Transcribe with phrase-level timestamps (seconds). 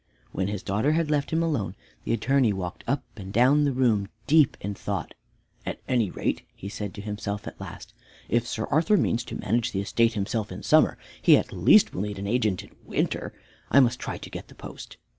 [0.31, 4.09] When his daughter had left him atone, the Attorney walked up and down the room
[4.25, 5.13] deep in thought.
[5.63, 7.93] "At any rate," he said to himself at last,
[8.27, 12.01] "if Sir Arthur means to manage the estate himself in summer, he at least will
[12.01, 13.31] need an agent in winter.
[13.69, 14.97] I must try to get the post."